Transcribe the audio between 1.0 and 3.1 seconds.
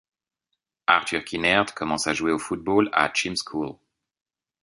Kinnaird commence à jouer au football